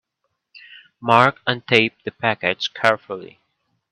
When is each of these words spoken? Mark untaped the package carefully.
Mark 0.99 1.39
untaped 1.45 2.01
the 2.05 2.09
package 2.09 2.73
carefully. 2.73 3.39